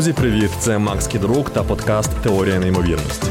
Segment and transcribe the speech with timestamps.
[0.00, 0.50] Друзі, привіт!
[0.58, 3.26] Це Макс Кідрук та подкаст Теорія неймовірності.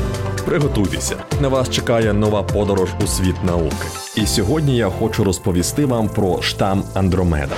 [0.46, 3.88] Приготуйтеся, на вас чекає нова подорож у світ науки.
[4.16, 7.56] І сьогодні я хочу розповісти вам про штам Андромеда.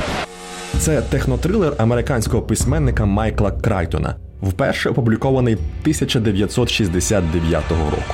[0.79, 8.13] Це технотрилер американського письменника Майкла Крайтона, вперше опублікований 1969 року.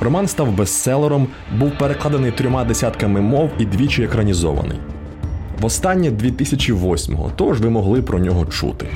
[0.00, 1.28] Роман став бестселером,
[1.58, 4.78] був перекладений трьома десятками мов і двічі екранізований.
[5.60, 8.86] Востаннє 2008-го, тож ви могли про нього чути.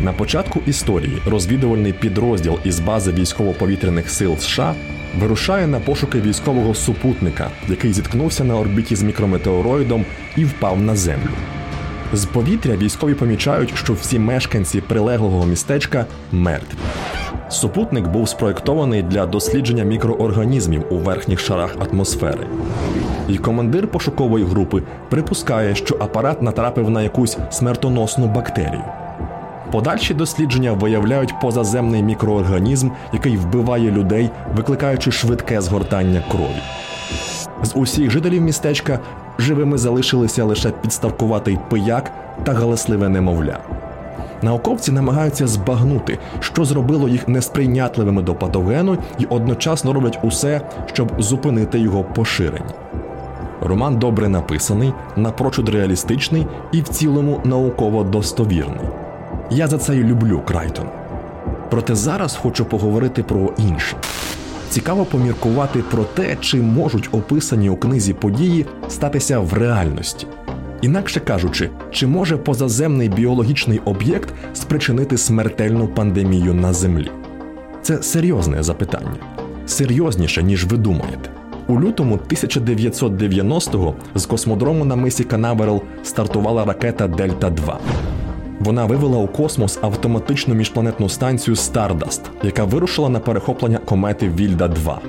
[0.00, 4.74] На початку історії розвідувальний підрозділ із бази військово-повітряних сил США
[5.18, 10.04] вирушає на пошуки військового супутника, який зіткнувся на орбіті з мікрометеороїдом
[10.36, 11.30] і впав на землю.
[12.12, 16.78] З повітря військові помічають, що всі мешканці прилеглого містечка мертві.
[17.48, 22.46] Супутник був спроєктований для дослідження мікроорганізмів у верхніх шарах атмосфери.
[23.28, 28.82] І командир пошукової групи припускає, що апарат натрапив на якусь смертоносну бактерію.
[29.74, 36.62] Подальші дослідження виявляють позаземний мікроорганізм, який вбиває людей, викликаючи швидке згортання крові.
[37.62, 38.98] З усіх жителів містечка
[39.38, 42.10] живими залишилися лише підставкуватий пияк
[42.44, 43.58] та галасливе немовля.
[44.42, 51.78] Науковці намагаються збагнути, що зробило їх несприйнятливими до патогену, і одночасно роблять усе, щоб зупинити
[51.78, 52.74] його поширення.
[53.60, 59.03] Роман добре написаний, напрочуд реалістичний і в цілому науково достовірний.
[59.50, 60.86] Я за це й люблю Крайтон.
[61.70, 63.96] Проте зараз хочу поговорити про інше.
[64.70, 70.26] Цікаво поміркувати про те, чи можуть описані у книзі події статися в реальності.
[70.82, 77.10] Інакше кажучи, чи може позаземний біологічний об'єкт спричинити смертельну пандемію на Землі?
[77.82, 79.16] Це серйозне запитання,
[79.66, 81.30] серйозніше, ніж ви думаєте.
[81.66, 87.78] У лютому 1990-го з космодрому на мисі Канаверал стартувала ракета Дельта 2
[88.60, 95.00] вона вивела у космос автоматичну міжпланетну станцію Stardust, яка вирушила на перехоплення комети Вільда 2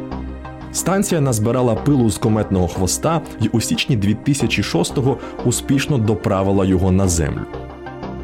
[0.72, 7.42] Станція назбирала пилу з кометного хвоста і у січні 2006-го успішно доправила його на землю.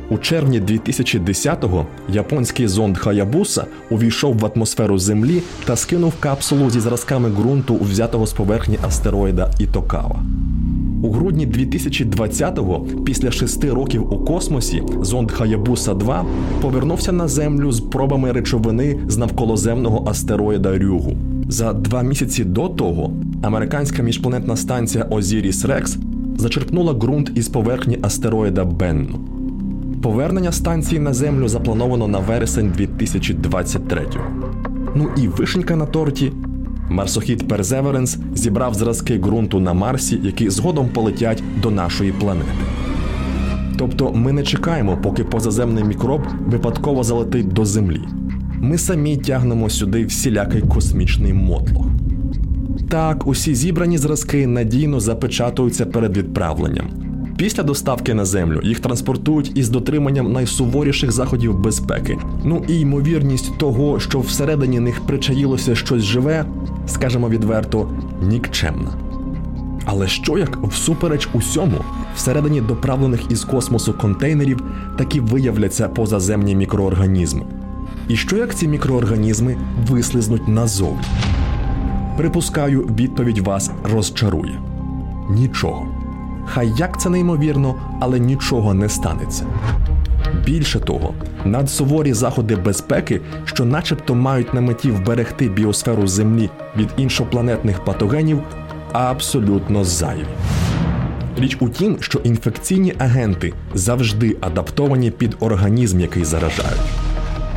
[0.09, 7.29] У червні 2010-го японський зонд Хаябуса увійшов в атмосферу Землі та скинув капсулу зі зразками
[7.29, 10.23] ґрунту, взятого з поверхні астероїда Ітокава.
[11.03, 16.25] У грудні 2020-го, після шести років у космосі, зонд Хаябуса 2
[16.61, 21.17] повернувся на землю з пробами речовини з навколоземного астероїда Рюгу.
[21.47, 25.97] За два місяці до того американська міжпланетна станція Озіріс Рекс
[26.37, 29.19] зачерпнула ґрунт із поверхні астероїда Бенну.
[30.01, 34.23] Повернення станції на землю заплановано на вересень 2023-го.
[34.95, 36.31] Ну і вишенька на торті
[36.91, 42.49] Марсохід Перзеверенс зібрав зразки ґрунту на Марсі, які згодом полетять до нашої планети.
[43.77, 48.01] Тобто ми не чекаємо, поки позаземний мікроб випадково залетить до Землі.
[48.59, 51.85] Ми самі тягнемо сюди всілякий космічний мотлох.
[52.89, 57.00] Так, усі зібрані зразки надійно запечатуються перед відправленням.
[57.41, 62.17] Після доставки на землю їх транспортують із дотриманням найсуворіших заходів безпеки.
[62.43, 66.45] Ну і ймовірність того, що всередині них причаїлося щось живе,
[66.87, 67.89] скажемо відверто,
[68.21, 68.91] нікчемна.
[69.85, 71.77] Але що як всупереч усьому,
[72.15, 74.63] всередині доправлених із космосу контейнерів
[74.97, 77.43] таки виявляться позаземні мікроорганізми?
[78.07, 81.03] І що як ці мікроорганізми вислизнуть назовні?
[82.17, 84.59] Припускаю, відповідь вас розчарує
[85.29, 86.00] нічого.
[86.45, 89.45] Хай як це неймовірно, але нічого не станеться.
[90.45, 91.13] Більше того,
[91.45, 98.39] надсуворі заходи безпеки, що начебто мають на меті вберегти біосферу Землі від іншопланетних патогенів,
[98.91, 100.25] абсолютно зайві.
[101.37, 106.81] Річ у тім, що інфекційні агенти завжди адаптовані під організм, який заражають.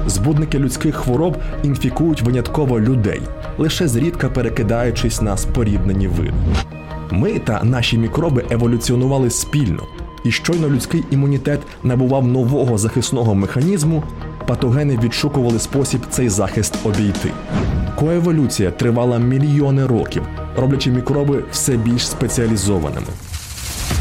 [0.06, 3.20] Збудники людських хвороб інфікують винятково людей,
[3.58, 6.32] лише зрідка перекидаючись на споріднені види.
[7.10, 9.82] Ми та наші мікроби еволюціонували спільно,
[10.24, 14.02] і щойно людський імунітет набував нового захисного механізму,
[14.46, 17.30] патогени відшукували спосіб цей захист обійти.
[17.96, 20.22] Коеволюція тривала мільйони років,
[20.56, 23.06] роблячи мікроби все більш спеціалізованими.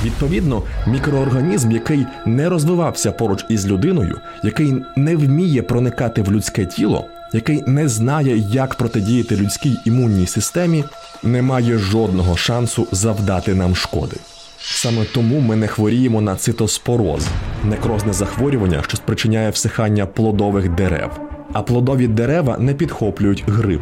[0.04, 7.06] Відповідно, мікроорганізм, який не розвивався поруч із людиною, який не вміє проникати в людське тіло,
[7.34, 10.84] який не знає, як протидіяти людській імунній системі,
[11.24, 14.18] не має жодного шансу завдати нам шкоди.
[14.66, 17.26] Саме тому ми не хворіємо на цитоспороз,
[17.64, 21.20] некрозне захворювання, що спричиняє всихання плодових дерев,
[21.54, 23.82] а плодові дерева не підхоплюють грип.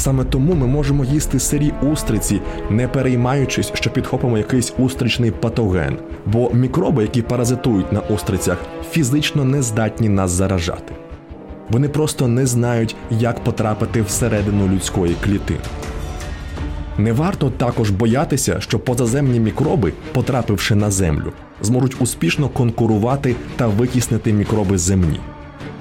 [0.00, 6.50] Саме тому ми можемо їсти сирі устриці, не переймаючись, що підхопимо якийсь устричний патоген, бо
[6.54, 8.58] мікроби, які паразитують на устрицях,
[8.90, 10.94] фізично не здатні нас заражати.
[11.70, 15.60] Вони просто не знають, як потрапити всередину людської клітини.
[16.98, 21.32] Не варто також боятися, що позаземні мікроби, потрапивши на землю,
[21.62, 25.20] зможуть успішно конкурувати та витіснити мікроби земні.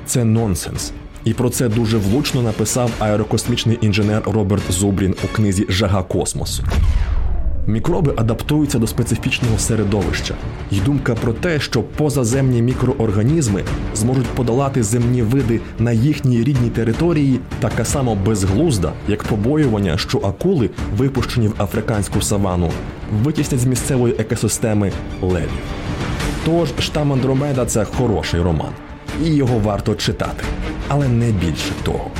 [0.06, 0.94] Це нонсенс.
[1.25, 6.63] І про це дуже влучно написав аерокосмічний інженер Роберт Зубрін у книзі Жага космосу.
[7.68, 10.36] Мікроби адаптуються до специфічного середовища,
[10.71, 13.63] І думка про те, що позаземні мікроорганізми
[13.95, 20.69] зможуть подолати земні види на їхній рідній території, така само безглузда, як побоювання, що акули,
[20.98, 22.71] випущені в африканську савану,
[23.24, 25.50] витіснять з місцевої екосистеми левів.
[26.45, 28.71] Тож штам Андромеда це хороший роман,
[29.24, 30.44] і його варто читати,
[30.88, 32.12] але не більше того.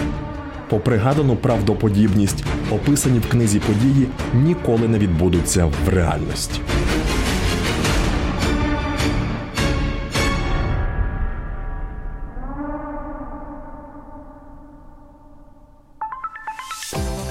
[0.70, 6.62] Попри гадану правдоподібність, описані в книзі події ніколи не відбудуться в реальності.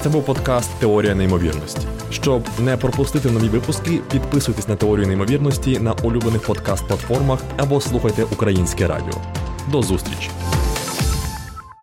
[0.03, 1.87] Це був подкаст Теорія неймовірності.
[2.11, 8.87] Щоб не пропустити нові випуски, підписуйтесь на теорію неймовірності на улюблених подкаст-платформах або слухайте українське
[8.87, 9.38] радіо.
[9.69, 10.29] До зустрічі!